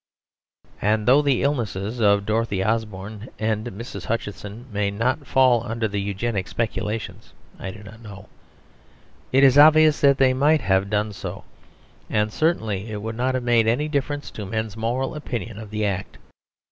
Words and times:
And 0.81 1.07
though 1.07 1.21
the 1.21 1.43
illnesses 1.43 1.99
of 1.99 2.25
Dorothy 2.25 2.65
Osborne 2.65 3.29
and 3.37 3.67
Mrs. 3.67 4.05
Hutchinson 4.05 4.65
may 4.71 4.89
not 4.89 5.27
fall 5.27 5.63
under 5.63 5.87
the 5.87 6.01
Eugenic 6.01 6.47
speculations 6.47 7.33
(I 7.59 7.69
do 7.69 7.83
not 7.83 8.01
know), 8.01 8.27
it 9.31 9.43
is 9.43 9.59
obvious 9.59 10.01
that 10.01 10.17
they 10.17 10.33
might 10.33 10.61
have 10.61 10.89
done 10.89 11.13
so; 11.13 11.43
and 12.09 12.33
certainly 12.33 12.89
it 12.91 13.03
would 13.03 13.15
not 13.15 13.35
have 13.35 13.43
made 13.43 13.67
any 13.67 13.87
difference 13.87 14.31
to 14.31 14.45
men's 14.47 14.75
moral 14.75 15.13
opinion 15.13 15.59
of 15.59 15.69
the 15.69 15.85
act. 15.85 16.17